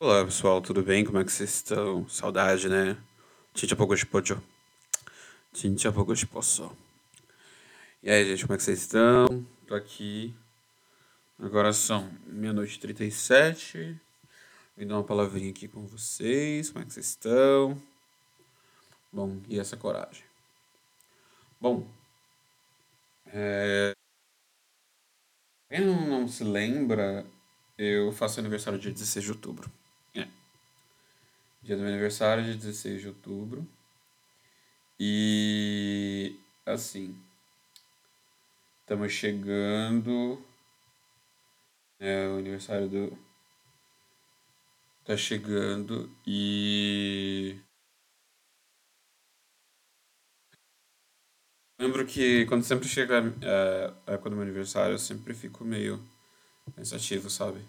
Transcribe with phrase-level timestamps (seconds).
[0.00, 1.04] Olá pessoal, tudo bem?
[1.04, 2.08] Como é que vocês estão?
[2.08, 2.96] Saudade, né?
[3.52, 4.40] Tinha pouco pocho.
[5.52, 6.70] Tinha pouco poço.
[8.00, 9.26] E aí, gente, como é que vocês estão?
[9.66, 10.32] Tô aqui.
[11.36, 14.00] Agora são meia-noite e 37.
[14.76, 16.70] Vim dar uma palavrinha aqui com vocês.
[16.70, 17.76] Como é que vocês estão?
[19.12, 20.22] Bom, e essa coragem?
[21.60, 21.84] Bom,
[23.26, 23.92] é...
[25.68, 27.26] quem não se lembra,
[27.76, 29.68] eu faço aniversário dia 16 de outubro.
[31.62, 31.66] É.
[31.66, 33.66] Dia do meu aniversário, dia 16 de outubro.
[34.98, 36.36] E
[36.66, 37.16] assim,
[38.80, 40.42] estamos chegando.
[42.00, 43.18] É, o aniversário do.
[45.04, 47.56] Tá chegando e.
[51.78, 56.00] Lembro que quando sempre chega é, a época do meu aniversário, eu sempre fico meio
[56.76, 57.60] pensativo, sabe?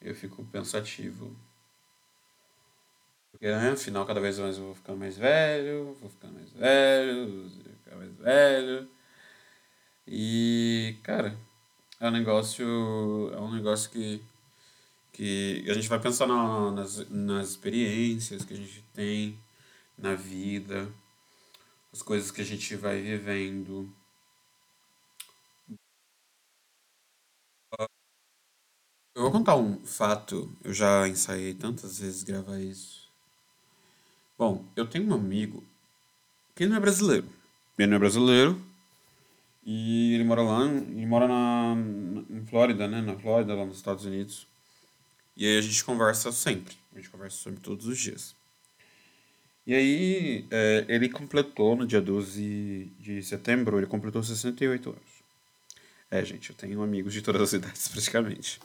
[0.00, 1.36] Eu fico pensativo.
[3.36, 7.42] Porque, né, afinal, cada vez mais eu vou ficando mais velho, vou ficando mais velho,
[7.50, 7.50] vou
[7.84, 8.88] ficar mais velho.
[10.06, 11.36] E, cara,
[12.00, 12.64] é um negócio,
[13.34, 14.22] é um negócio que,
[15.12, 19.38] que a gente vai pensar na, nas, nas experiências que a gente tem
[19.98, 20.88] na vida,
[21.92, 23.90] as coisas que a gente vai vivendo.
[29.16, 32.95] Eu vou contar um fato, eu já ensaiei tantas vezes gravar isso.
[34.38, 35.64] Bom, eu tenho um amigo
[36.54, 37.26] que não é brasileiro.
[37.78, 38.60] Ele não é brasileiro
[39.64, 41.74] e ele mora lá, ele mora na,
[42.30, 43.00] em Flórida, né?
[43.00, 44.46] Na Flórida, lá nos Estados Unidos.
[45.36, 48.34] E aí a gente conversa sempre, a gente conversa sempre todos os dias.
[49.66, 55.02] E aí, é, ele completou no dia 12 de setembro, ele completou 68 anos.
[56.10, 58.60] É, gente, eu tenho amigos de todas as idades, praticamente.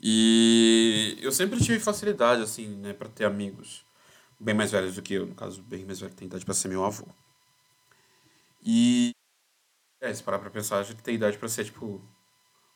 [0.00, 3.84] E eu sempre tive facilidade, assim, né, para ter amigos
[4.42, 6.68] bem mais velhos do que eu, no caso, bem mais velho, tem idade para ser
[6.68, 7.06] meu avô.
[8.64, 9.12] E,
[10.00, 12.00] é, se parar pra pensar, ele tem idade para ser, tipo,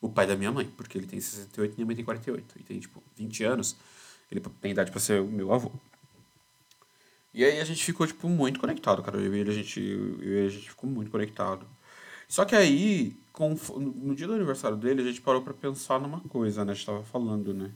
[0.01, 2.59] o pai da minha mãe, porque ele tem 68 e minha mãe tem 48.
[2.59, 3.75] E tem, tipo, 20 anos,
[4.31, 5.71] ele tem idade para ser o meu avô.
[7.33, 9.17] E aí a gente ficou, tipo, muito conectado, cara.
[9.17, 11.67] Eu e ele, a gente, eu a gente ficou muito conectado.
[12.27, 16.19] Só que aí, com, no dia do aniversário dele, a gente parou pra pensar numa
[16.21, 16.71] coisa, né?
[16.71, 17.71] A gente tava falando, né?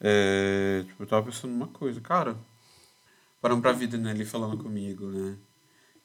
[0.00, 2.36] É, tipo, eu tava pensando numa coisa, cara.
[3.40, 4.10] Paramos pra vida, né?
[4.10, 5.36] Ele falando comigo, né?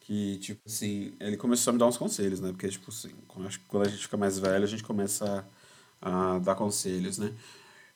[0.02, 2.52] Que, tipo assim, ele começou a me dar uns conselhos, né?
[2.52, 3.48] Porque, tipo assim, quando
[3.86, 5.48] a gente fica mais velho, a gente começa
[6.02, 7.34] a, a dar conselhos, né?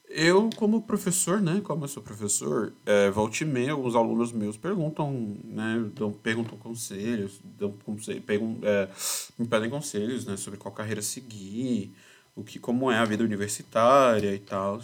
[0.10, 4.58] Eu, como professor, né, como eu sou professor, é, volta e meia, alguns alunos meus
[4.58, 5.12] perguntam,
[5.44, 8.90] né, dão, perguntam conselhos, dão conselho, pergun é,
[9.38, 11.94] me pedem conselhos, né, sobre qual carreira seguir,
[12.36, 14.82] o que, como é a vida universitária e tal.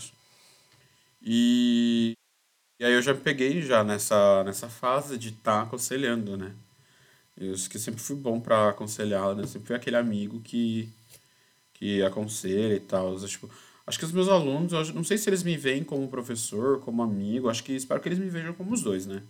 [1.22, 2.16] E,
[2.80, 6.54] e aí eu já me peguei já nessa, nessa fase de estar tá aconselhando, né.
[7.38, 10.90] Eu que sempre fui bom para aconselhar, né, sempre fui aquele amigo que,
[11.74, 13.18] que aconselha e tal.
[13.20, 13.50] Tipo,
[13.88, 17.04] Acho que os meus alunos, eu não sei se eles me veem como professor, como
[17.04, 19.22] amigo, acho que espero que eles me vejam como os dois, né?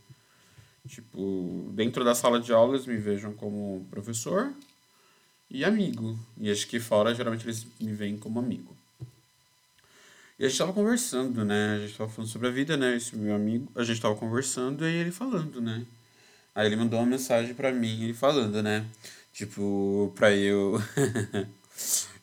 [0.87, 4.53] Tipo, dentro da sala de aula eles me vejam como professor
[5.49, 6.17] e amigo.
[6.39, 8.74] E acho que fora geralmente eles me veem como amigo.
[10.37, 11.75] E a gente tava conversando, né?
[11.75, 12.95] A gente tava falando sobre a vida, né?
[12.95, 15.85] Esse meu amigo, a gente tava conversando e ele falando, né?
[16.53, 18.85] Aí ele mandou uma mensagem para mim, ele falando, né?
[19.33, 20.79] Tipo, pra eu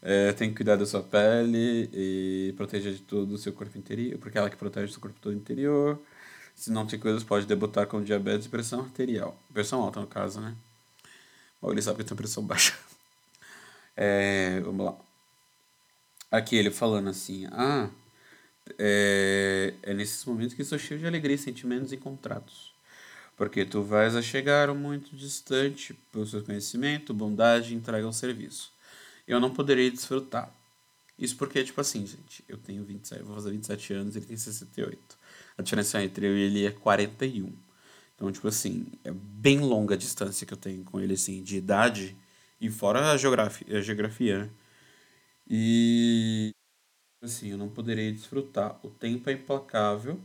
[0.02, 4.18] É, tem que cuidar da sua pele e proteger de tudo o seu corpo interior,
[4.18, 5.96] porque é ela que protege o seu corpo todo interior.
[6.56, 9.38] Se não tem coisas, pode debutar com diabetes e pressão arterial.
[9.52, 10.56] Pressão alta, no caso, né?
[11.60, 12.76] Bom, ele sabe que tem pressão baixa.
[13.94, 14.96] É, vamos lá.
[16.30, 17.90] Aqui ele falando assim: Ah,
[18.78, 22.72] é, é nesses momentos que sou cheio de alegria e sentimentos encontrados.
[23.36, 28.72] Porque tu vais a chegar muito distante pelo seu conhecimento, bondade e entrega ao serviço
[29.26, 30.52] eu não poderia desfrutar.
[31.18, 34.36] Isso porque, tipo assim, gente, eu tenho 27, eu vou fazer 27 anos, ele tem
[34.36, 35.18] 68.
[35.58, 37.52] A diferença entre eu e ele é 41.
[38.14, 41.56] Então, tipo assim, é bem longa a distância que eu tenho com ele, assim, de
[41.56, 42.16] idade
[42.60, 44.50] e fora a geografia, a geografia né?
[45.48, 46.54] E,
[47.22, 48.78] assim, eu não poderia desfrutar.
[48.82, 50.20] O tempo é implacável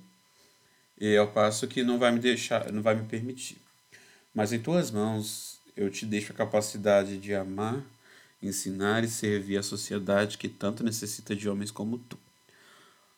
[0.99, 3.57] e ao passo que não vai me deixar, não vai me permitir.
[4.33, 7.83] Mas em tuas mãos eu te deixo a capacidade de amar
[8.41, 12.17] ensinar e servir a sociedade que tanto necessita de homens como tu.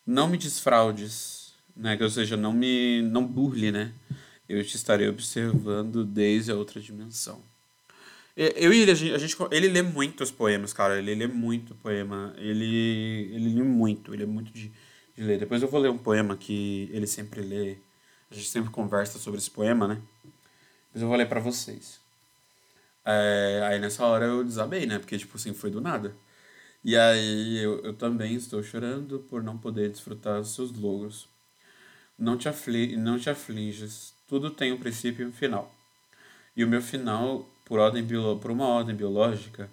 [0.05, 1.97] Não me desfraudes, né?
[2.01, 3.93] ou seja, não me não burle, né?
[4.47, 7.41] Eu te estarei observando desde a outra dimensão.
[8.41, 10.97] Eu e ele, a gente, ele lê muitos poemas, cara.
[10.97, 12.33] Ele lê muito poema.
[12.37, 14.13] Ele, ele lê muito.
[14.13, 14.89] Ele é muito de, de
[15.19, 15.37] de ler.
[15.37, 17.77] Depois eu vou ler um poema que ele sempre lê.
[18.31, 20.01] A gente sempre conversa sobre esse poema, né?
[20.87, 21.99] Depois eu vou ler para vocês.
[23.03, 24.97] É, aí nessa hora eu desabei, né?
[24.97, 26.15] Porque, tipo assim, foi do nada.
[26.83, 31.27] E aí eu, eu também estou chorando por não poder desfrutar dos seus logros.
[32.17, 35.73] Não te, afli não te afliges, tudo tem um princípio e um final.
[36.55, 38.05] E o meu final, por, ordem
[38.41, 39.69] por uma ordem biológica,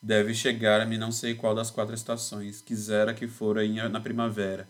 [0.00, 4.66] deve chegar a me não sei qual das quatro estações, quisera que fora na primavera.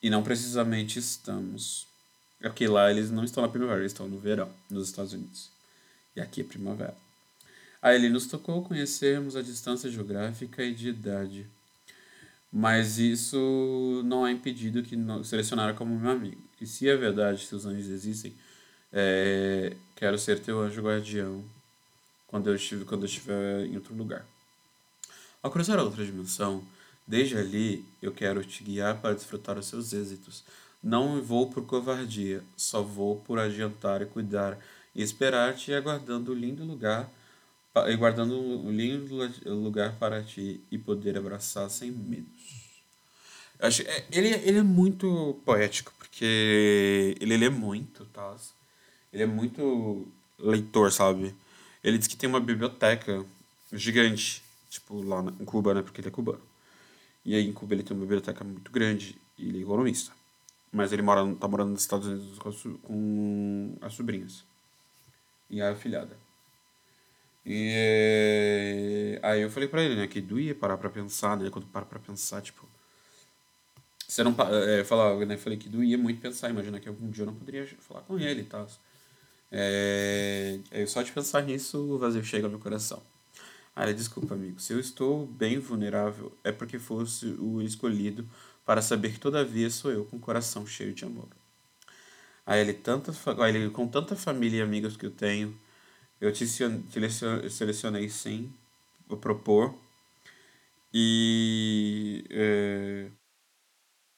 [0.00, 1.86] E não precisamente estamos.
[2.42, 5.50] Aqui lá eles não estão na primavera, eles estão no verão, nos Estados Unidos.
[6.14, 6.96] E aqui é primavera.
[7.82, 11.46] Aí ele nos tocou conhecermos a distância geográfica e de idade.
[12.52, 16.40] Mas isso não é impedido que selecionar como meu amigo.
[16.60, 18.32] E se é verdade que os anjos existem,
[18.92, 21.44] é, quero ser teu anjo guardião
[22.36, 24.26] quando eu estiver, quando eu estiver em outro lugar.
[25.42, 26.62] Ao cruzar a outra dimensão,
[27.06, 30.44] desde ali eu quero te guiar para desfrutar os seus êxitos.
[30.82, 34.58] Não vou por covardia, só vou por adiantar e cuidar
[34.94, 37.10] e esperar-te aguardando o lindo lugar
[37.88, 39.16] e guardando um lindo
[39.46, 42.74] lugar para ti e poder abraçar sem medos.
[43.58, 48.36] Eu acho, é, ele, ele é muito poético, porque ele lê muito, tá?
[49.10, 50.06] Ele é muito
[50.38, 51.34] leitor, sabe?
[51.86, 53.24] Ele diz que tem uma biblioteca
[53.72, 55.82] gigante, tipo, lá em Cuba, né?
[55.82, 56.42] Porque ele é cubano.
[57.24, 60.12] E aí em Cuba ele tem uma biblioteca muito grande e ele é economista.
[60.72, 64.44] Mas ele mora, tá morando nos Estados Unidos com, com as sobrinhas.
[65.48, 66.18] E a afilhada.
[67.44, 71.86] E aí eu falei pra ele, né, que doía parar pra pensar, né, quando para
[71.86, 72.68] pra pensar, tipo...
[74.08, 74.34] Você não...
[74.68, 77.64] É, falar, né, falei que doía muito pensar, imagina que algum dia eu não poderia
[77.78, 78.66] falar com ele e tal.
[79.50, 83.02] É, só de pensar nisso, o vazio chega no meu coração.
[83.74, 88.28] Aí desculpa, amigo, se eu estou bem vulnerável, é porque fosse o escolhido
[88.64, 91.28] para saber que todavia sou eu com o coração cheio de amor.
[92.46, 93.12] Aí ele, tanta,
[93.42, 95.58] aí ele com tanta família e amigos que eu tenho,
[96.20, 98.52] eu te selecionei sem
[99.20, 99.74] propor
[100.92, 103.10] e é,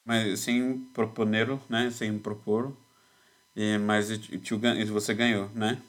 [0.04, 2.72] mas sem proponer, né, sem propor,
[3.58, 4.08] e, mas
[4.88, 5.82] você ganhou, né?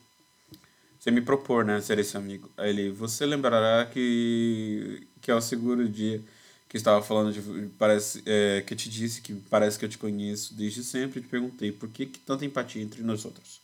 [0.99, 2.49] Você me propor, né, ser esse amigo.
[2.57, 6.19] Aí ele, você lembrará que que é o seguro dia
[6.67, 10.55] que estava falando de parece é, que te disse que parece que eu te conheço
[10.55, 13.61] desde sempre e te perguntei por que, que tanta empatia entre nós outros,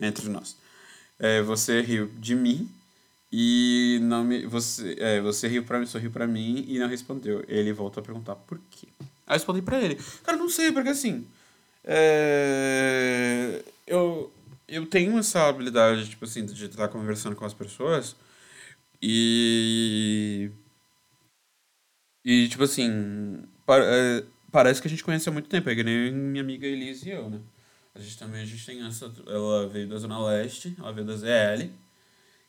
[0.00, 0.56] entre nós
[1.18, 2.70] é, você riu de mim
[3.32, 7.44] e não me você é, você riu para mim sorriu para mim e não respondeu
[7.48, 8.86] ele voltou a perguntar por quê
[9.26, 11.26] aí eu respondi para ele cara não sei porque assim
[11.84, 14.32] é, eu
[14.68, 18.16] eu tenho essa habilidade tipo assim de estar conversando com as pessoas
[19.00, 20.50] e
[22.24, 26.12] e tipo assim é, parece que a gente conhece há muito tempo é que nem
[26.12, 27.40] minha amiga Elise e eu né
[27.94, 29.12] a gente também a gente tem essa.
[29.26, 31.70] Ela veio da Zona Leste, ela veio da ZL.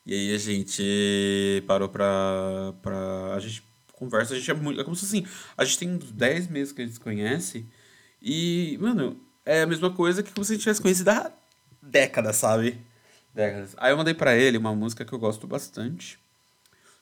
[0.06, 2.74] E aí a gente parou pra.
[2.82, 3.64] pra a gente
[3.94, 4.80] conversa, a gente é muito.
[4.80, 5.26] É como se assim,
[5.58, 7.66] a gente tem uns 10 meses que a gente se conhece.
[8.24, 11.32] E, mano, é a mesma coisa que como se tivesse conhecido há
[11.82, 12.80] décadas, sabe?
[13.34, 13.76] Décadas.
[13.78, 16.18] Aí eu mandei pra ele uma música que eu gosto bastante,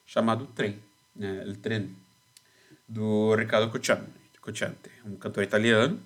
[0.04, 0.78] chamado Trem,
[1.14, 1.44] né?
[1.46, 1.90] El Tren,
[2.88, 6.00] do Riccardo Cocciante, um cantor italiano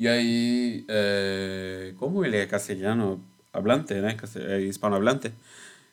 [0.00, 3.20] e aí, é, como ele é castelhano
[3.52, 4.16] hablante, né?
[4.48, 5.32] É hispanohablante,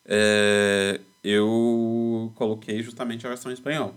[0.05, 3.95] é, eu coloquei justamente a versão em espanhol.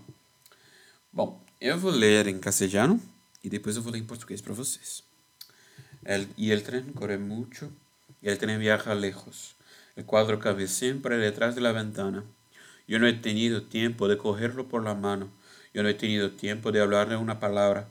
[1.12, 2.98] Bom, eu vou ler em castelhano
[3.42, 5.02] e depois eu vou ler em português para vocês.
[6.04, 7.70] El, y el tren corre mucho
[8.22, 9.54] y el tren viaja lejos.
[9.96, 12.24] El cuadro cabe siempre detrás de la ventana.
[12.86, 15.28] Yo no he tenido tiempo de cogerlo por la mano.
[15.74, 17.88] Yo no he tenido tiempo de hablarle una palabra.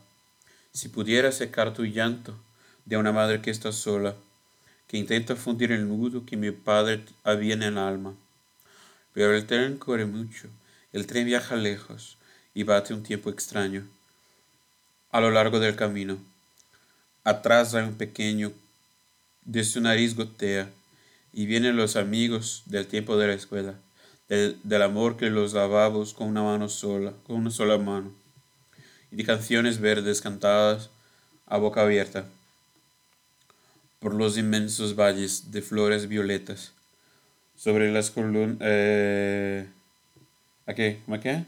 [0.72, 2.38] Si pudiera secar tu llanto
[2.86, 4.16] de una madre que está sola,
[4.88, 8.16] que intenta fundir el nudo que mi padre había en el alma.
[9.13, 10.48] Pero el tren corre mucho,
[10.94, 12.18] el tren viaja lejos
[12.54, 13.88] y bate un tiempo extraño.
[15.12, 16.18] A lo largo del camino,
[17.24, 18.52] atrás hay un pequeño,
[19.44, 20.70] de su nariz gotea,
[21.34, 23.76] y vienen los amigos del tiempo de la escuela,
[24.28, 28.12] del, del amor que los lavabos con una mano sola, con una sola mano
[29.12, 30.90] y de canciones verdes cantadas
[31.46, 32.26] a boca abierta
[34.00, 36.74] por los inmensos valles de flores violetas
[37.56, 39.68] sobre las columnas eh,
[40.76, 41.02] qué?
[41.06, 41.46] ¿Cómo qué?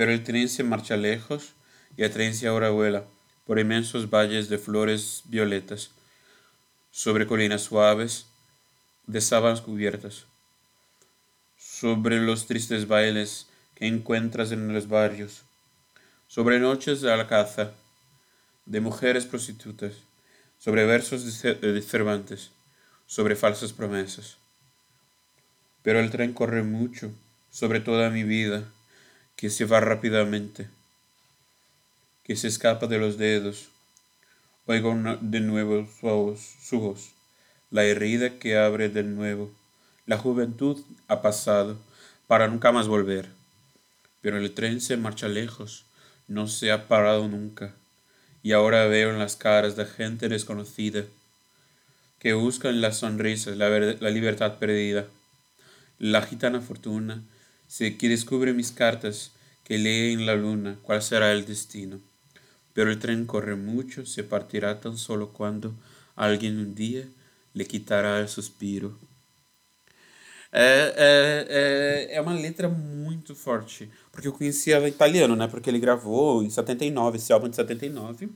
[0.00, 1.52] Pero el tren se marcha lejos
[1.94, 3.04] y el tren se ahora vuela
[3.44, 5.90] por inmensos valles de flores violetas,
[6.90, 8.24] sobre colinas suaves
[9.06, 10.24] de sábanas cubiertas,
[11.58, 15.42] sobre los tristes bailes encuentras en los barrios,
[16.28, 17.72] sobre noches a la caza,
[18.64, 19.96] de mujeres prostitutas,
[20.58, 22.52] sobre versos de Cervantes,
[23.06, 24.38] sobre falsas promesas.
[25.82, 27.12] Pero el tren corre mucho
[27.50, 28.64] sobre toda mi vida,
[29.40, 30.68] que se va rápidamente,
[32.24, 33.68] que se escapa de los dedos.
[34.66, 37.12] Oigo de nuevo su voz,
[37.70, 39.50] la herida que abre de nuevo.
[40.04, 41.78] La juventud ha pasado
[42.26, 43.30] para nunca más volver.
[44.20, 45.86] Pero el tren se marcha lejos,
[46.28, 47.72] no se ha parado nunca.
[48.42, 51.04] Y ahora veo en las caras de gente desconocida
[52.18, 55.06] que buscan las sonrisas, la, la libertad perdida.
[55.98, 57.22] La gitana fortuna
[57.70, 59.30] sé que descubre mis cartas,
[59.62, 62.00] que lee en la luna cuál será el destino.
[62.74, 65.72] Pero el tren corre mucho, se partirá tan solo cuando
[66.16, 67.04] alguien un día
[67.54, 68.98] le quitará el suspiro.
[70.52, 73.88] É, é, é, é uma letra muito forte.
[74.10, 75.46] Porque eu conhecia italiano, né?
[75.46, 78.28] Porque ele gravou em 79, esse álbum de 79.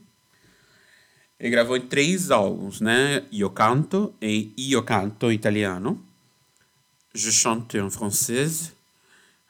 [1.37, 3.25] Ele gravou em três álbuns, né?
[3.33, 6.01] Io canto e Io canto italiano.
[7.13, 8.75] Je chante en français.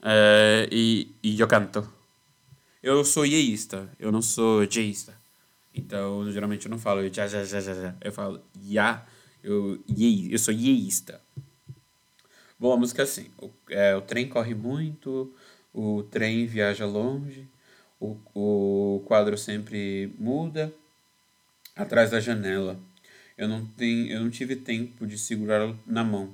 [0.08, 1.92] É, e, e Io canto.
[2.84, 5.16] Eu sou ieísta, eu não sou jeísta.
[5.74, 7.96] Então, geralmente eu não falo já, já, já, já, já.
[8.00, 9.04] Eu falo ya,
[9.44, 11.20] eu, ye, eu sou ieísta.
[12.60, 15.34] Bom, a música é assim: o, é, o trem corre muito,
[15.74, 17.48] o trem viaja longe,
[18.00, 20.72] o, o quadro sempre muda
[21.76, 22.80] atrás da janela.
[23.38, 26.30] Eu não, tenho, eu não tive tempo de segurá-lo na mão.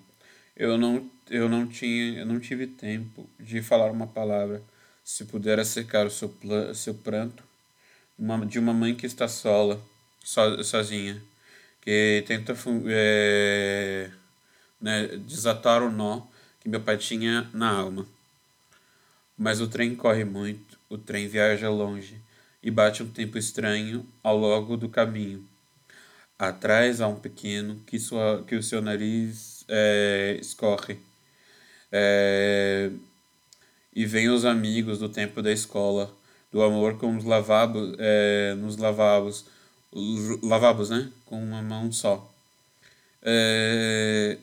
[0.55, 4.61] Eu não, eu, não tinha, eu não tive tempo de falar uma palavra.
[5.03, 6.31] Se pudera secar o seu,
[6.75, 7.43] seu pranto,
[8.19, 9.81] uma, de uma mãe que está sola,
[10.23, 11.21] so, sozinha,
[11.81, 12.55] que tenta
[12.87, 14.11] é,
[14.79, 16.21] né, desatar o nó
[16.59, 18.05] que meu pai tinha na alma.
[19.37, 22.21] Mas o trem corre muito, o trem viaja longe
[22.61, 25.43] e bate um tempo estranho ao longo do caminho.
[26.37, 30.99] Atrás há um pequeno que, sua, que o seu nariz é, escorre.
[31.91, 32.89] É,
[33.93, 36.11] e vem os amigos do tempo da escola,
[36.51, 39.45] do amor com os lavabos, é, nos lavabos,
[40.41, 41.11] lavabos, né?
[41.25, 42.29] Com uma mão só.
[43.21, 44.37] É,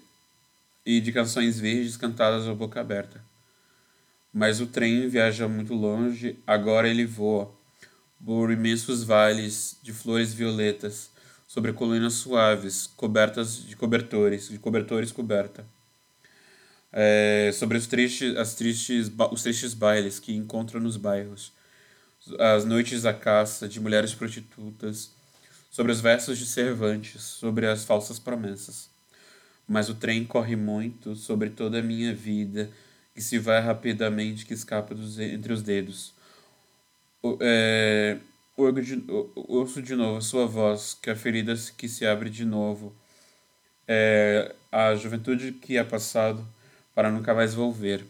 [0.85, 3.23] e de canções verdes cantadas à boca aberta.
[4.33, 7.50] Mas o trem viaja muito longe, agora ele voa
[8.25, 11.11] por imensos vales de flores violetas,
[11.47, 15.64] sobre colinas suaves, cobertas de cobertores, de cobertores coberta.
[16.92, 21.52] É, sobre os tristes, as tristes, os tristes bailes que encontra nos bairros,
[22.38, 25.12] as noites da caça de mulheres prostitutas,
[25.71, 28.90] sobre os versos de Cervantes, sobre as falsas promessas
[29.68, 32.71] mas o trem corre muito sobre toda a minha vida,
[33.14, 36.14] que se vai rapidamente, que escapa dos, entre os dedos.
[37.23, 38.16] O, é,
[38.83, 39.04] de,
[39.35, 42.97] ouço de novo a sua voz, que a ferida que se abre de novo.
[43.87, 46.47] É, a juventude que é passado
[46.99, 48.05] para nunca mais volver.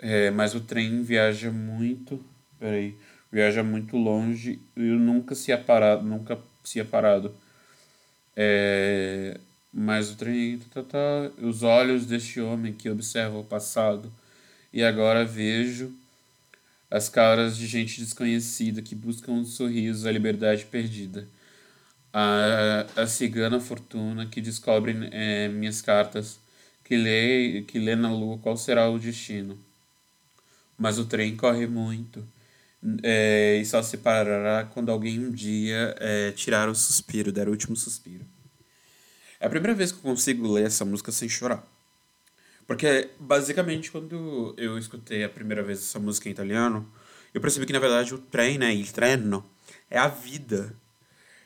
[0.00, 2.24] É, mas o trem viaja muito,
[2.60, 2.94] peraí,
[3.32, 7.34] viaja muito longe e nunca se é parado, nunca se é parado.
[8.36, 9.36] É,
[9.74, 14.12] mas o trem, tá, tá, tá, os olhos deste homem que observa o passado,
[14.72, 15.92] e agora vejo
[16.88, 21.26] as caras de gente desconhecida que buscam um sorriso à liberdade perdida.
[22.12, 26.38] A, a cigana fortuna que descobre é, minhas cartas,
[26.90, 29.56] que lê, que lê na lua qual será o destino.
[30.76, 32.26] Mas o trem corre muito,
[33.04, 37.52] é, e só se parará quando alguém um dia é, tirar o suspiro, der o
[37.52, 38.24] último suspiro.
[39.38, 41.64] É a primeira vez que eu consigo ler essa música sem chorar.
[42.66, 46.90] Porque, basicamente, quando eu escutei a primeira vez essa música em italiano,
[47.32, 49.48] eu percebi que, na verdade, o trem, né, il treno,
[49.88, 50.74] é a vida.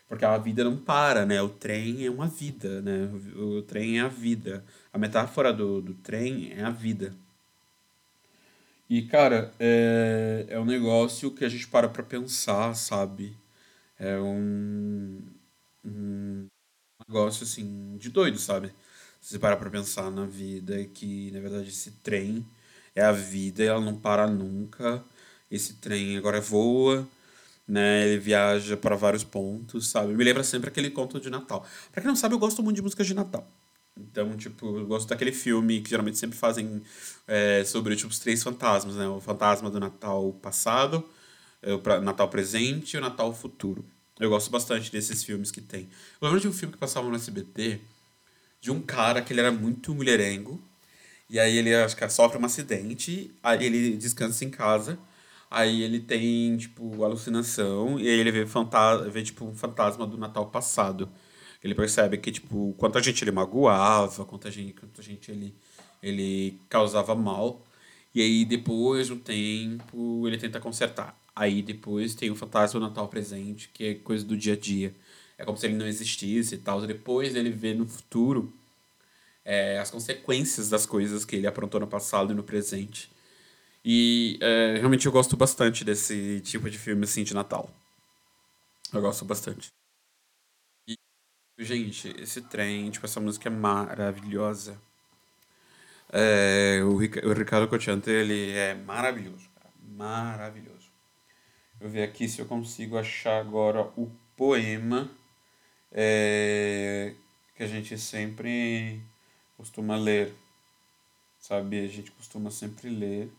[0.09, 1.43] Porque a vida não para, né?
[1.43, 3.11] O trem é uma vida, né?
[3.37, 4.65] O, o trem é a vida.
[4.95, 7.15] A metáfora do, do trem é a vida.
[8.89, 13.37] E, cara, é, é um negócio que a gente para pra pensar, sabe?
[13.99, 15.23] É um,
[15.85, 16.47] um
[17.09, 18.69] negócio assim de doido, sabe?
[19.21, 22.47] Se você parar pra pensar na vida, que na verdade esse trem
[22.95, 25.05] é a vida, ela não para nunca.
[25.51, 27.09] Esse trem agora voa,
[27.69, 28.09] né?
[28.09, 30.15] Ele viaja para vários pontos, sabe?
[30.15, 31.67] Me lembra sempre aquele conto de Natal.
[31.93, 33.47] Pra quem não sabe, eu gosto muito de músicas de Natal.
[33.97, 36.83] Então, tipo, eu gosto daquele filme que geralmente sempre fazem
[37.29, 39.09] é, sobre tipo, os três fantasmas, né?
[39.09, 41.09] O fantasma do Natal passado,
[41.63, 43.85] é, o Natal presente e o Natal futuro.
[44.19, 45.89] Eu gosto bastante desses filmes que tem.
[46.21, 47.81] Eu lembro de um filme que passava no SBT
[48.61, 50.61] de um cara que ele era muito mulherengo.
[51.29, 54.99] E aí ele acho que sofre um acidente, aí ele descansa em casa.
[55.51, 60.17] Aí ele tem, tipo, alucinação e aí ele vê, fanta vê tipo, um fantasma do
[60.17, 61.09] Natal passado.
[61.65, 65.55] Ele percebe que, tipo, quanta gente ele magoava, quanta gente, quanta gente ele,
[66.03, 67.63] ele causava mal.
[68.15, 71.19] E aí, depois de um tempo, ele tenta consertar.
[71.35, 74.95] Aí, depois, tem o fantasma do Natal presente, que é coisa do dia a dia.
[75.39, 76.87] É como se ele não existisse e tal.
[76.87, 78.53] Depois ele vê no futuro
[79.45, 83.11] é, as consequências das coisas que ele aprontou no passado e no presente.
[83.85, 87.71] E é, realmente eu gosto bastante desse tipo de filme assim de Natal.
[88.93, 89.73] Eu gosto bastante.
[91.57, 94.81] Gente, esse trem, tipo, essa música é maravilhosa.
[96.13, 99.73] É, o, o Ricardo Cocciante, ele é maravilhoso, cara.
[99.81, 100.91] Maravilhoso.
[101.81, 105.09] Eu ver aqui se eu consigo achar agora o poema
[105.93, 107.15] é,
[107.57, 109.01] que a gente sempre
[109.57, 110.35] costuma ler.
[111.39, 111.85] Sabe?
[111.85, 113.31] A gente costuma sempre ler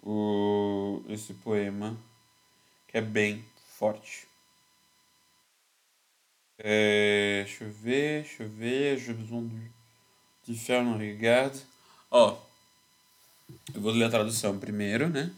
[0.00, 1.98] o, esse poema
[2.86, 3.44] que é bem
[3.76, 4.28] forte.
[6.58, 8.98] É, deixa eu ver, deixa eu ver.
[8.98, 9.50] Je besoin
[10.46, 11.58] de faire un regard.
[12.10, 12.38] Ó,
[13.74, 15.30] eu vou ler a tradução primeiro, né?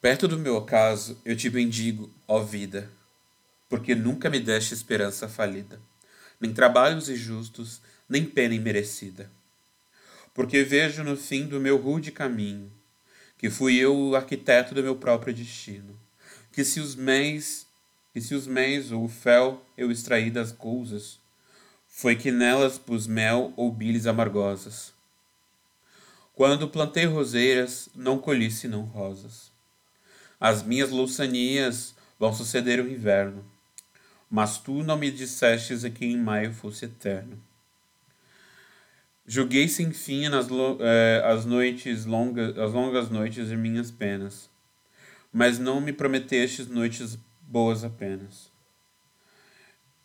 [0.00, 2.90] Perto do meu ocaso, eu te bendigo, ó vida,
[3.68, 5.80] porque nunca me deste esperança falida,
[6.40, 9.30] nem trabalhos injustos, nem pena imerecida.
[10.34, 12.72] Porque vejo no fim do meu rude caminho
[13.42, 15.98] que fui eu o arquiteto do meu próprio destino,
[16.52, 17.66] que se os meios,
[18.12, 21.18] que se os meios ou o fel eu extraí das coisas,
[21.88, 24.92] foi que nelas pus mel ou bilis amargosas.
[26.34, 29.50] Quando plantei roseiras, não colhi senão rosas.
[30.40, 33.44] As minhas louçanias vão suceder o inverno,
[34.30, 37.40] mas tu não me dissestes que em maio fosse eterno.
[39.26, 40.48] Julguei sem fim nas
[40.80, 44.50] eh, as noites longas, as longas noites de minhas penas,
[45.32, 47.18] mas não me prometestes noites
[47.52, 48.50] boas apenas.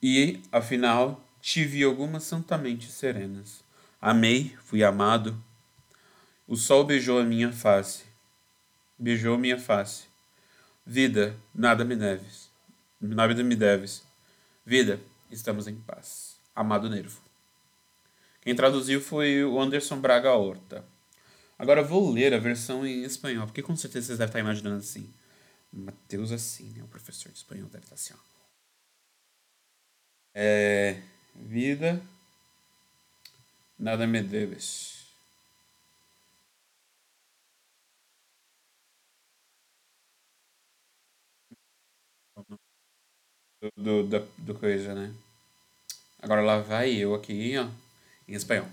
[0.03, 3.63] E, afinal, tive algumas santamente serenas.
[4.01, 5.41] Amei, fui amado.
[6.45, 8.03] O sol beijou a minha face,
[8.99, 10.07] beijou minha face.
[10.85, 12.51] Vida, nada me deves,
[12.99, 14.03] nada me deves.
[14.65, 14.99] Vida,
[15.31, 16.37] estamos em paz.
[16.53, 17.21] Amado Nervo.
[18.41, 20.83] Quem traduziu foi o Anderson Braga Horta.
[21.57, 25.09] Agora vou ler a versão em espanhol, porque com certeza vocês devem estar imaginando assim.
[25.71, 26.83] Mateus assim, né?
[26.83, 28.17] O professor de espanhol deve estar assim, ó.
[30.33, 31.01] É,
[31.35, 32.01] vida,
[33.79, 35.07] nada me debes.
[43.61, 45.13] Do, do, do, do coisa, né?
[46.21, 47.67] Agora lá vai eu aqui, ó
[48.27, 48.67] em espanhol.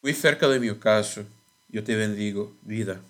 [0.00, 1.24] Fui cerca de mi ocaso,
[1.70, 3.00] yo te bendigo, vida,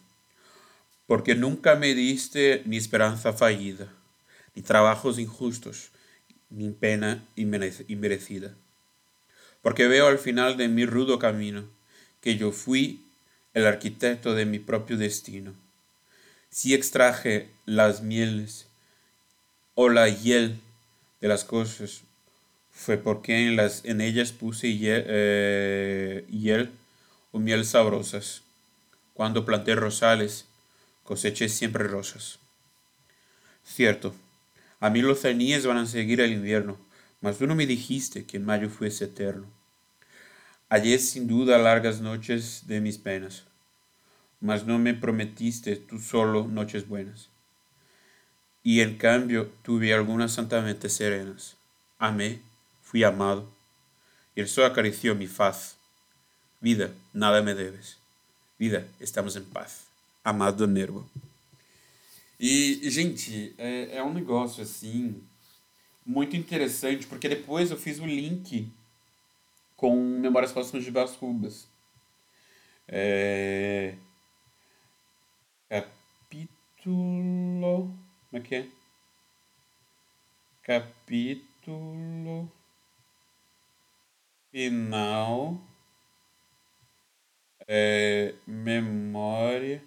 [1.09, 3.91] porque nunca me diste ni esperanza fallida,
[4.55, 5.89] ni trabajos injustos,
[6.51, 8.55] ni pena inmerecida.
[9.63, 11.65] Porque veo al final de mi rudo camino
[12.21, 13.07] que yo fui
[13.55, 15.55] el arquitecto de mi propio destino.
[16.51, 18.67] Si extraje las mieles
[19.75, 20.61] o la hiel
[21.23, 22.03] de las cosas
[22.71, 26.71] fue porque en, las, en ellas puse hiel, eh, hiel
[27.33, 28.43] o miel sabrosas.
[29.15, 30.48] Cuando planté rosales,
[31.09, 32.39] coseché siempre rosas.
[33.65, 34.15] Cierto,
[34.79, 36.77] a mí los ceníes van a seguir el invierno,
[37.23, 39.47] mas tú no me dijiste que en mayo fuese eterno.
[40.69, 43.45] Hallé sin duda largas noches de mis penas,
[44.39, 47.31] mas no me prometiste tú solo noches buenas.
[48.63, 51.57] Y en cambio tuve algunas santamente serenas.
[51.99, 52.43] Amé
[52.83, 53.51] fui amado,
[54.35, 55.79] y el sol acarició mi faz.
[56.61, 57.97] Vida, nada me debes.
[58.59, 59.88] Vida, estamos em paz.
[60.25, 61.09] Amado Nervo.
[62.39, 65.23] E, gente, é, é um negócio assim
[66.05, 68.73] muito interessante, porque depois eu fiz o link
[69.77, 71.69] com Memórias Próximas de Brás Cubas.
[72.87, 73.97] É...
[75.69, 76.49] Capítulo.
[78.31, 78.67] Como é que é?
[80.63, 82.51] Capítulo
[84.51, 85.61] final
[87.67, 89.83] é, memória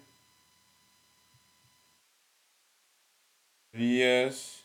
[3.82, 4.62] vias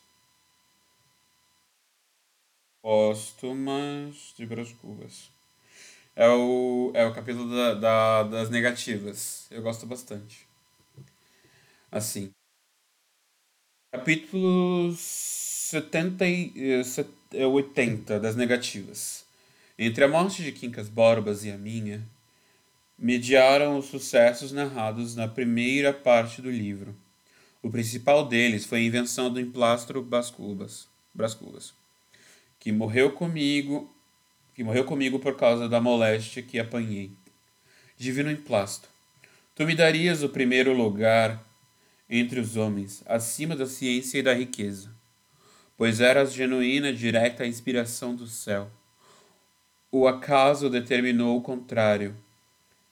[2.83, 5.31] póstumas de Brás Cubas.
[6.15, 9.47] É o, é o capítulo da, da, das negativas.
[9.49, 10.47] Eu gosto bastante.
[11.91, 12.29] Assim.
[13.91, 16.83] Capítulo 70 e
[17.33, 19.25] 80 das negativas.
[19.79, 22.03] Entre a morte de Quincas Borbas e a minha,
[22.95, 26.95] mediaram os sucessos narrados na primeira parte do livro.
[27.67, 30.87] O principal deles foi a invenção do emplastro Brás Cubas,
[32.61, 33.93] que morreu comigo,
[34.55, 37.11] que morreu comigo por causa da moléstia que apanhei.
[37.97, 38.87] Divino emplasto,
[39.53, 41.45] tu me darias o primeiro lugar
[42.09, 44.89] entre os homens, acima da ciência e da riqueza,
[45.75, 48.71] pois eras genuína, direta inspiração do céu.
[49.91, 52.15] O acaso determinou o contrário,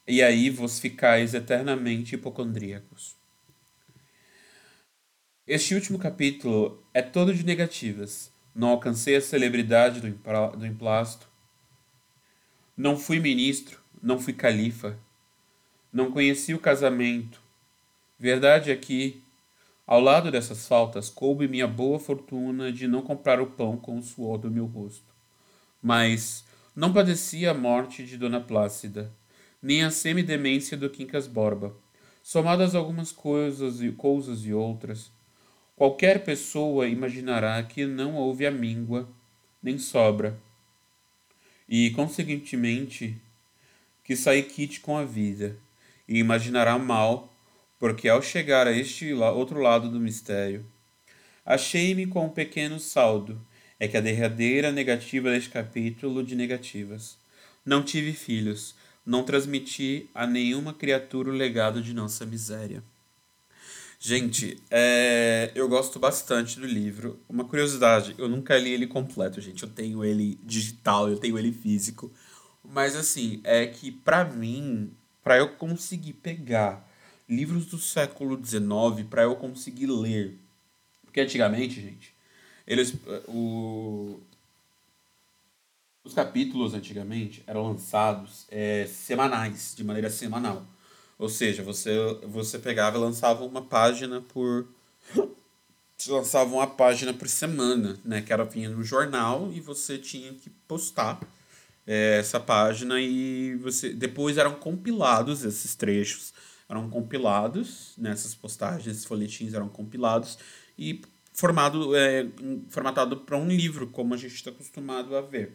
[0.05, 3.15] e aí vos ficais eternamente hipocondríacos.
[5.47, 8.31] Este último capítulo é todo de negativas.
[8.55, 11.29] Não alcancei a celebridade do, do emplasto.
[12.75, 14.97] Não fui ministro, não fui califa.
[15.93, 17.39] Não conheci o casamento.
[18.17, 19.21] Verdade é que,
[19.85, 24.01] ao lado dessas faltas, coube minha boa fortuna de não comprar o pão com o
[24.01, 25.13] suor do meu rosto.
[25.79, 26.43] Mas
[26.75, 29.13] não padeci a morte de Dona Plácida,
[29.61, 31.77] nem a semidemência do Quincas Borba.
[32.23, 35.13] Somadas algumas coisas e coisas e outras,
[35.75, 39.09] Qualquer pessoa imaginará que não houve amíngua
[39.61, 40.39] nem sobra,
[41.67, 43.19] e, consequentemente,
[44.03, 45.57] que saí quite com a vida,
[46.07, 47.33] e imaginará mal,
[47.77, 50.65] porque ao chegar a este outro lado do mistério,
[51.45, 53.45] achei-me com um pequeno saldo,
[53.77, 57.17] é que a derradeira negativa deste capítulo de negativas.
[57.65, 62.81] Não tive filhos, não transmiti a nenhuma criatura o legado de nossa miséria.
[63.99, 67.19] Gente, é, eu gosto bastante do livro.
[67.27, 69.63] Uma curiosidade, eu nunca li ele completo, gente.
[69.63, 72.11] Eu tenho ele digital, eu tenho ele físico.
[72.63, 74.91] Mas assim, é que para mim,
[75.23, 76.87] para eu conseguir pegar
[77.27, 80.37] livros do século XIX, para eu conseguir ler,
[81.03, 82.13] porque antigamente, gente,
[82.67, 82.93] eles
[83.27, 84.19] o,
[86.03, 90.65] os capítulos antigamente eram lançados é, semanais, de maneira semanal.
[91.17, 94.67] Ou seja, você, você pegava e lançava uma página por.
[96.07, 98.21] Lançava uma página por semana, né?
[98.21, 101.21] Que era vinha no jornal e você tinha que postar
[101.87, 103.93] é, essa página e você.
[103.93, 106.33] Depois eram compilados esses trechos.
[106.67, 110.37] Eram compilados nessas postagens, esses folhetins eram compilados
[110.77, 111.01] e
[111.31, 112.27] formado, é,
[112.69, 115.53] formatado para um livro, como a gente está acostumado a ver.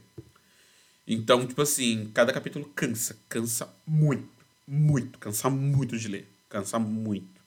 [1.06, 4.39] Então, tipo assim, cada capítulo cansa, cansa muito
[4.70, 6.28] muito, cansa muito de ler.
[6.48, 7.40] Cansa muito.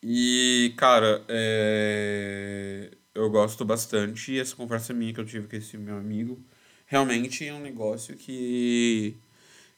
[0.00, 2.90] E, cara, é...
[3.12, 4.32] eu gosto bastante.
[4.32, 6.40] E essa conversa minha que eu tive com esse meu amigo
[6.86, 9.16] realmente é um negócio que,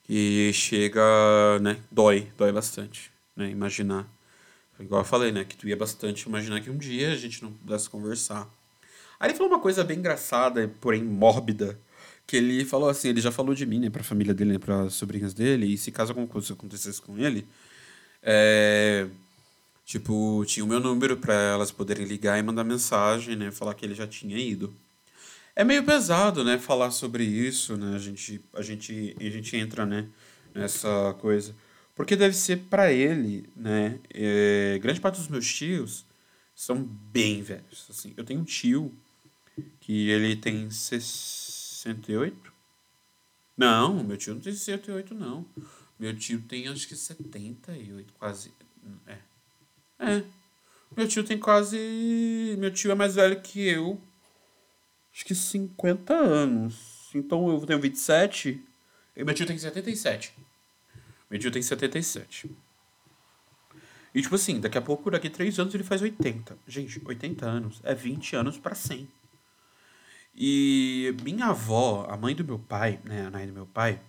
[0.05, 1.01] que chega,
[1.62, 1.79] né?
[1.90, 3.49] Dói, dói bastante, né?
[3.49, 4.07] Imaginar.
[4.79, 5.42] Igual eu falei, né?
[5.42, 8.46] Que tu ia bastante imaginar que um dia a gente não pudesse conversar.
[9.18, 11.79] Aí ele falou uma coisa bem engraçada, porém mórbida,
[12.27, 14.91] que ele falou assim, ele já falou de mim, né, pra família dele, né, para
[14.91, 17.47] sobrinhas dele, e se caso alguma coisa acontecesse com ele,
[18.23, 19.07] é,
[19.85, 23.85] tipo, tinha o meu número para elas poderem ligar e mandar mensagem, né, falar que
[23.85, 24.75] ele já tinha ido.
[25.55, 29.87] É meio pesado, né, falar sobre isso, né, a gente, a gente, a gente entra,
[29.87, 30.09] né,
[30.55, 31.55] nessa coisa.
[31.95, 36.05] Porque deve ser para ele, né, é, grande parte dos meus tios
[36.55, 38.12] são bem velhos, assim.
[38.17, 38.93] Eu tenho um tio
[39.81, 41.36] que ele tem 60
[41.94, 42.53] 68?
[43.57, 45.46] Não, meu tio não tem 68, não.
[45.99, 48.53] Meu tio tem acho que 78, quase.
[49.07, 49.18] É.
[49.99, 50.25] É.
[50.96, 52.57] Meu tio tem quase.
[52.59, 54.01] Meu tio é mais velho que eu.
[55.12, 57.11] Acho que 50 anos.
[57.14, 58.62] Então eu tenho 27.
[59.16, 60.35] E meu tio tem 77.
[61.31, 62.51] Meu tio tem 77.
[64.14, 66.57] E tipo assim, daqui a pouco, daqui a 3 anos ele faz 80.
[66.66, 69.09] Gente, 80 anos é 20 anos para 100.
[70.37, 74.01] E minha avó, a mãe do meu pai, né, a mãe do meu pai,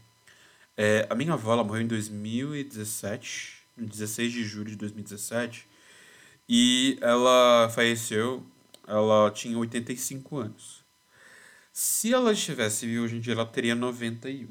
[0.76, 5.66] é, a minha avó, ela morreu em 2017, no 16 de julho de 2017,
[6.50, 8.46] e ela faleceu,
[8.86, 10.84] ela tinha 85 anos.
[11.72, 14.50] Se ela estivesse viva hoje em dia, ela teria 91.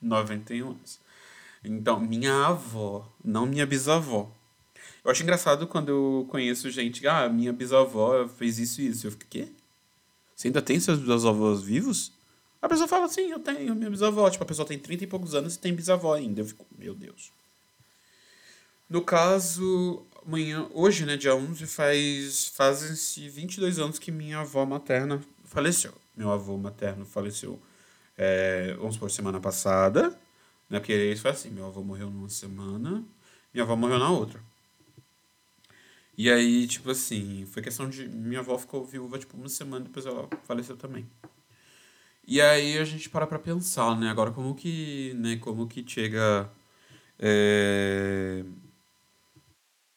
[0.00, 1.00] 91 anos.
[1.64, 4.30] Então, minha avó, não minha bisavó.
[5.04, 9.06] Eu acho engraçado quando eu conheço gente, ah, minha bisavó fez isso e isso.
[9.06, 9.48] Eu fico, quê?
[10.36, 12.12] Você ainda tem seus bisavós vivos?
[12.60, 14.28] A pessoa fala assim, eu tenho minha bisavó.
[14.28, 16.42] Tipo, a pessoa tem 30 e poucos anos e tem bisavó ainda.
[16.42, 17.32] Eu fico, meu Deus.
[18.88, 25.20] No caso, amanhã, hoje, né, dia 11, faz, fazem-se 22 anos que minha avó materna
[25.44, 25.92] faleceu.
[26.16, 27.60] Meu avô materno faleceu,
[28.16, 30.10] é, vamos supor, semana passada,
[30.70, 33.04] né, porque eles foi assim, meu avô morreu numa semana,
[33.52, 34.40] minha avó morreu na outra.
[36.16, 38.08] E aí, tipo assim, foi questão de.
[38.08, 41.06] Minha avó ficou viúva, tipo, uma semana depois ela faleceu também.
[42.26, 44.10] E aí a gente para pra pensar, né?
[44.10, 46.50] Agora como que, né, como que chega
[47.18, 48.44] é,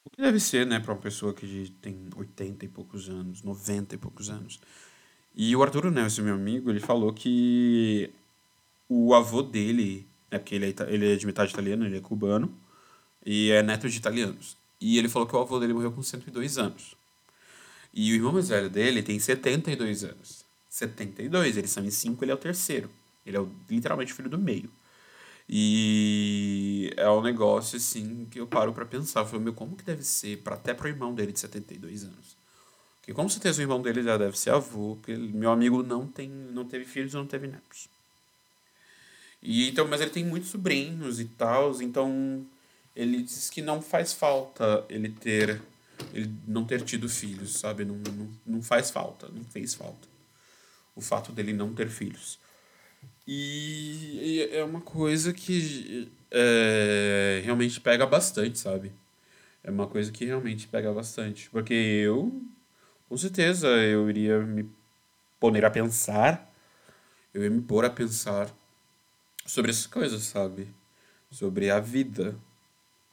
[0.06, 3.96] o que deve ser, né, pra uma pessoa que tem 80 e poucos anos, 90
[3.96, 4.60] e poucos anos.
[5.36, 8.12] E o Arturo Neves, meu amigo, ele falou que
[8.90, 12.54] o avô dele, né, porque ele é, ele é de metade italiano, ele é cubano,
[13.26, 14.58] e é neto de italianos.
[14.80, 16.96] E ele falou que o avô dele morreu com 102 anos.
[17.94, 20.46] E o irmão mais velho dele tem 72 anos.
[20.70, 22.90] 72, eles são em 5, ele é o terceiro.
[23.26, 24.70] Ele é o, literalmente filho do meio.
[25.48, 29.22] E é um negócio assim que eu paro pra pensar.
[29.22, 32.38] Eu falei, meu, como que deve ser para até pro irmão dele de 72 anos?
[33.00, 36.30] Porque com certeza o irmão dele já deve ser avô, porque meu amigo não tem,
[36.30, 37.90] não teve filhos não teve netos.
[39.42, 42.46] E então, mas ele tem muitos sobrinhos e tal, então
[42.96, 45.62] ele diz que não faz falta ele ter
[46.14, 47.84] ele não ter tido filhos, sabe?
[47.84, 50.08] Não, não, não faz falta, não fez falta.
[50.96, 52.40] O fato dele não ter filhos.
[53.28, 58.92] E, e é uma coisa que é, realmente pega bastante, sabe?
[59.64, 61.50] É uma coisa que realmente pega bastante.
[61.50, 62.42] Porque eu,
[63.08, 64.70] com certeza, eu iria me
[65.40, 66.52] poner a pensar,
[67.34, 68.50] eu ia me pôr a pensar
[69.46, 70.68] sobre essas coisas, sabe?
[71.32, 72.36] Sobre a vida.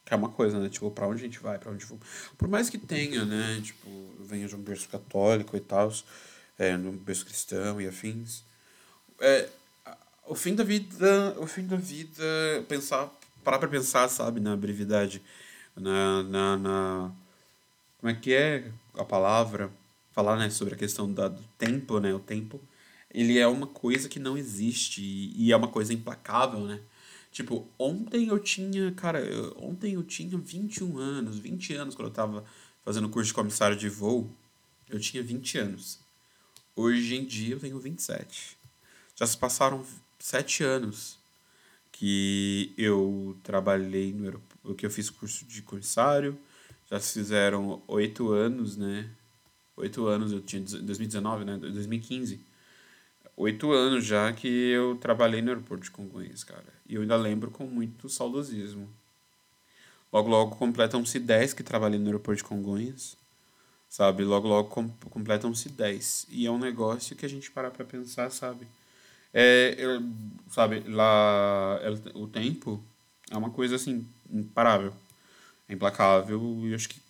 [0.07, 0.69] Que é uma coisa, né?
[0.69, 2.07] Tipo, pra onde a gente vai, pra onde vamos.
[2.39, 3.61] Por mais que tenha, né?
[3.63, 3.89] Tipo,
[4.21, 5.93] venha de um berço católico e tal,
[6.57, 8.45] é, num berço cristão e afins.
[9.21, 9.49] É,
[10.25, 12.23] o fim da vida, o fim da vida,
[12.69, 13.11] pensar,
[13.43, 15.21] parar pra pensar, sabe, na brevidade,
[15.75, 17.13] na, na, na,
[17.99, 19.71] como é que é a palavra?
[20.13, 22.61] Falar, né, sobre a questão da, do tempo, né, o tempo,
[23.13, 26.81] ele é uma coisa que não existe e, e é uma coisa implacável, né?
[27.37, 32.15] Tipo, ontem eu tinha, cara, eu- ontem eu tinha 21 anos, 20 anos quando eu
[32.15, 32.43] tava
[32.83, 34.27] fazendo curso de comissário de voo,
[34.89, 35.99] eu tinha 20 anos.
[36.75, 38.57] Hoje em dia eu tenho 27.
[39.15, 39.85] Já se passaram
[40.19, 41.19] sete anos
[41.93, 46.39] que eu trabalhei no aeroporto, que eu fiz curso de comissário.
[46.91, 49.11] Já se fizeram oito anos, né?
[49.77, 51.59] Oito anos, eu tinha deze- 2019, né?
[51.59, 52.41] 2015.
[53.37, 56.65] Oito anos já que eu trabalhei no aeroporto de Congonhas, cara.
[56.89, 58.89] E eu ainda lembro com muito saudosismo.
[60.13, 63.17] Logo, logo completam-se 10 que trabalhei no aeroporto de Congonhas.
[63.89, 64.25] Sabe?
[64.25, 66.27] Logo, logo com- completam-se 10.
[66.31, 68.67] E é um negócio que a gente para pra pensar, sabe?
[69.35, 70.03] É, eu-
[70.51, 72.83] sabe, lá ela- o tempo
[73.31, 74.95] é uma coisa assim, imparável,
[75.69, 77.01] é implacável, e acho que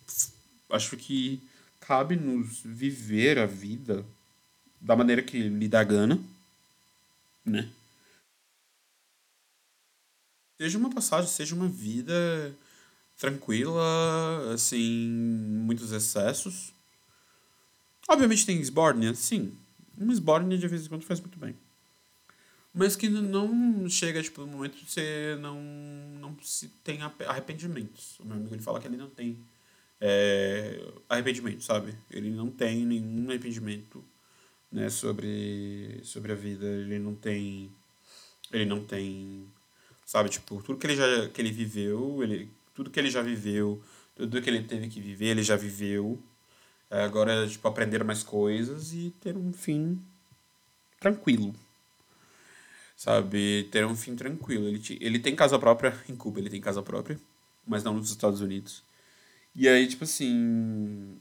[0.69, 1.41] acho que
[1.79, 4.05] cabe nos viver a vida
[4.79, 6.19] da maneira que lhe dá gana,
[7.45, 7.69] né?
[10.57, 12.55] Seja uma passagem, seja uma vida
[13.17, 15.07] tranquila, assim,
[15.65, 16.73] muitos excessos.
[18.07, 19.53] Obviamente tem esbórnia, sim.
[19.97, 21.55] Uma esbórnia de vez em quando faz muito bem.
[22.73, 25.59] Mas que não chega, tipo, no momento de você não,
[26.19, 28.19] não se tem arrependimentos.
[28.19, 29.37] O meu amigo ele fala que ele não tem
[29.99, 31.95] é, arrependimento, sabe?
[32.09, 34.03] Ele não tem nenhum arrependimento,
[34.71, 36.65] né, sobre, sobre a vida.
[36.65, 37.71] Ele não tem.
[38.51, 39.47] Ele não tem.
[40.05, 43.81] Sabe, tipo, tudo que ele já que ele viveu, ele, tudo que ele já viveu,
[44.15, 46.21] tudo que ele teve que viver, ele já viveu.
[46.89, 50.01] É, agora é, tipo, aprender mais coisas e ter um fim
[50.99, 51.53] tranquilo
[52.97, 53.65] sabe?
[53.71, 54.67] Ter um fim tranquilo.
[54.67, 57.17] Ele, ele tem casa própria em Cuba, ele tem casa própria,
[57.65, 58.83] mas não nos Estados Unidos.
[59.55, 61.19] E aí, tipo assim,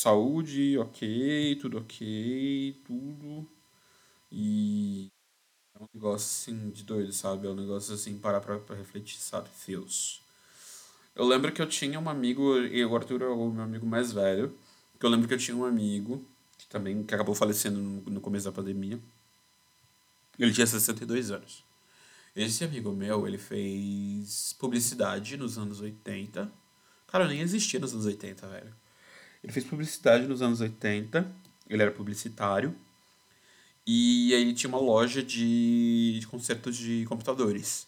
[0.00, 3.48] saúde, ok, tudo ok, tudo.
[4.32, 5.08] E
[5.74, 7.46] é um negócio assim de doido, sabe?
[7.46, 9.48] É um negócio assim, parar pra, pra refletir, sabe?
[9.66, 10.22] Deus.
[11.14, 14.12] Eu lembro que eu tinha um amigo, e o Arthur é o meu amigo mais
[14.12, 14.56] velho,
[14.98, 16.24] que eu lembro que eu tinha um amigo,
[16.58, 18.98] que também, que acabou falecendo no, no começo da pandemia.
[20.38, 21.64] Ele tinha 62 anos.
[22.34, 26.50] Esse amigo meu, ele fez publicidade nos anos 80.
[27.06, 28.74] Cara, nem existia nos anos 80, velho.
[29.42, 31.30] Ele fez publicidade nos anos 80.
[31.68, 32.74] Ele era publicitário.
[33.86, 37.86] E aí ele tinha uma loja de, de consertos de computadores.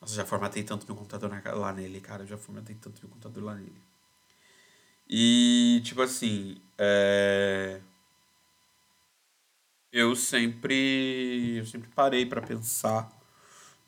[0.00, 2.26] Nossa, já formatei tanto meu computador na- lá nele, cara.
[2.26, 3.80] Já formatei tanto meu computador lá nele.
[5.08, 7.80] E, tipo assim, é...
[9.92, 13.10] eu sempre, eu sempre parei pra pensar,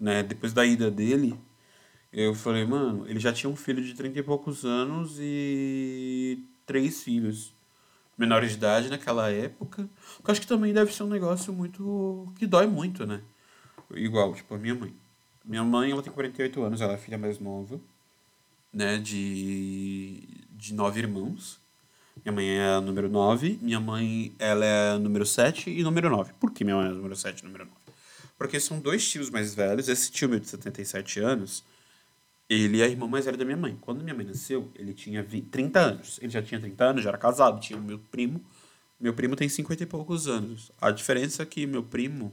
[0.00, 0.22] né?
[0.22, 1.38] Depois da ida dele,
[2.12, 7.02] eu falei, mano, ele já tinha um filho de 30 e poucos anos e três
[7.02, 7.52] filhos
[8.16, 9.88] menores de idade naquela época.
[10.22, 12.32] Que eu acho que também deve ser um negócio muito.
[12.38, 13.20] que dói muito, né?
[13.92, 14.94] Igual, tipo, a minha mãe.
[15.44, 17.80] Minha mãe, ela tem 48 anos, ela é a filha mais nova,
[18.72, 18.98] né?
[18.98, 21.58] De, de nove irmãos.
[22.24, 26.08] Minha mãe é a número 9, minha mãe ela é a número 7 e número
[26.08, 26.34] 9.
[26.34, 27.76] Por que minha mãe é a número 7 e número 9?
[28.38, 29.88] Porque são dois tios mais velhos.
[29.88, 31.64] Esse tio meu de 77 anos,
[32.50, 33.78] ele é irmão mais velho da minha mãe.
[33.80, 36.18] Quando minha mãe nasceu, ele tinha 20, 30 anos.
[36.20, 38.44] Ele já tinha 30 anos, já era casado, tinha o meu primo.
[38.98, 40.72] Meu primo tem 50 e poucos anos.
[40.80, 42.32] A diferença é que meu primo,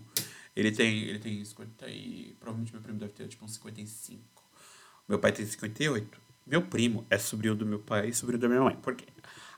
[0.55, 2.35] ele tem, ele tem 50 e...
[2.39, 4.19] Provavelmente meu primo deve ter tipo uns 55.
[5.07, 6.19] Meu pai tem 58.
[6.47, 8.75] Meu primo é sobrinho do meu pai e sobrinho da minha mãe.
[8.75, 9.05] Por quê?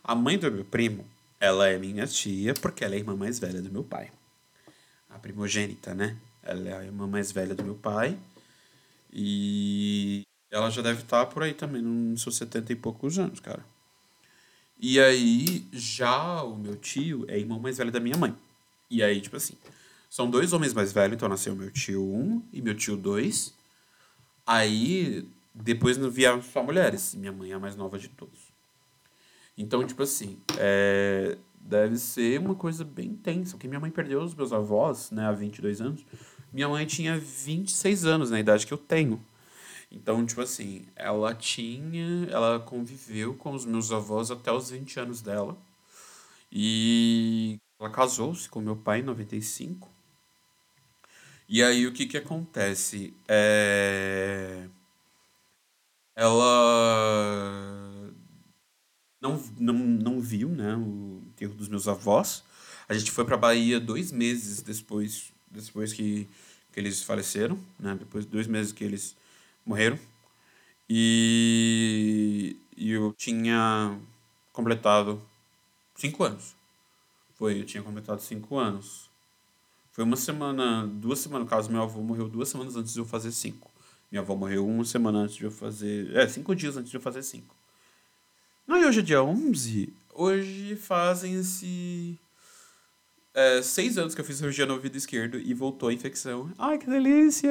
[0.03, 1.05] A mãe do meu primo,
[1.39, 4.11] ela é minha tia, porque ela é a irmã mais velha do meu pai.
[5.09, 6.17] A primogênita, né?
[6.43, 8.17] Ela é a irmã mais velha do meu pai.
[9.11, 13.63] E ela já deve estar por aí também, nos seus 70 e poucos anos, cara.
[14.79, 18.35] E aí, já o meu tio é irmão mais velho da minha mãe.
[18.89, 19.53] E aí, tipo assim,
[20.09, 23.53] são dois homens mais velhos, então nasceu meu tio 1 um e meu tio 2.
[24.47, 27.13] Aí, depois vieram só mulheres.
[27.13, 28.39] Minha mãe é a mais nova de todos.
[29.57, 34.33] Então, tipo assim, é, deve ser uma coisa bem tensa, porque minha mãe perdeu os
[34.33, 36.05] meus avós, né, há 22 anos.
[36.51, 39.23] Minha mãe tinha 26 anos, na idade que eu tenho.
[39.91, 45.21] Então, tipo assim, ela tinha, ela conviveu com os meus avós até os 20 anos
[45.21, 45.57] dela.
[46.51, 49.89] E ela casou-se com meu pai em 95.
[51.47, 53.13] E aí o que que acontece?
[53.27, 54.67] É...
[56.15, 56.49] Ela
[59.21, 62.43] não, não, não viu, né, o enterro dos meus avós.
[62.87, 66.27] A gente foi para Bahia dois meses depois, depois que,
[66.71, 69.15] que eles faleceram, né, depois de dois meses que eles
[69.65, 69.99] morreram.
[70.89, 73.99] E, eu tinha
[74.51, 75.21] completado
[75.95, 76.55] cinco anos.
[77.35, 79.09] Foi, eu tinha completado cinco anos.
[79.91, 83.05] Foi uma semana, duas semanas, no caso, meu avô morreu duas semanas antes de eu
[83.05, 83.69] fazer cinco.
[84.11, 86.15] Minha avó morreu uma semana antes de eu fazer.
[86.15, 87.55] É, cinco dias antes de eu fazer cinco.
[88.65, 89.93] Não, e hoje é dia 11.
[90.13, 92.19] Hoje fazem-se
[93.33, 96.51] é, seis anos que eu fiz cirurgia no ouvido esquerdo e voltou a infecção.
[96.57, 97.49] Ai, que delícia!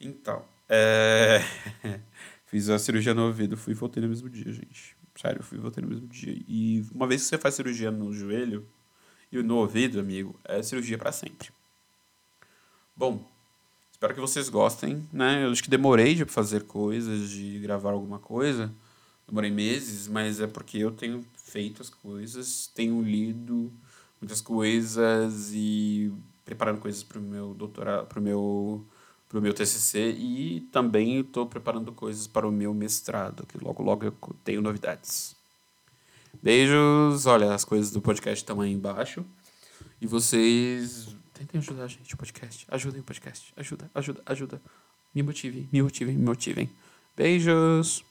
[0.00, 1.40] Então, é...
[2.46, 4.96] fiz a cirurgia no ouvido, fui e voltei no mesmo dia, gente.
[5.14, 6.36] Sério, fui e voltei no mesmo dia.
[6.48, 8.66] E uma vez que você faz cirurgia no joelho
[9.30, 11.50] e no ouvido, amigo, é cirurgia para sempre.
[12.96, 13.24] Bom,
[13.92, 15.44] espero que vocês gostem, né?
[15.44, 18.72] Eu acho que demorei de fazer coisas, de gravar alguma coisa
[19.30, 23.72] demorei meses, mas é porque eu tenho feito as coisas, tenho lido
[24.20, 26.12] muitas coisas e
[26.44, 28.84] preparando coisas para o meu doutorado, para o meu
[29.30, 33.80] para o meu TCC e também estou preparando coisas para o meu mestrado, que logo
[33.80, 34.12] logo eu
[34.42, 35.36] tenho novidades.
[36.42, 39.24] Beijos, olha, as coisas do podcast estão aí embaixo.
[40.00, 42.66] E vocês tentem ajudar a gente o podcast.
[42.68, 43.52] Ajudem o podcast.
[43.56, 44.62] Ajuda, ajuda, ajuda.
[45.14, 46.68] Me motivem, me motivem, me motivem.
[47.16, 48.04] Beijos.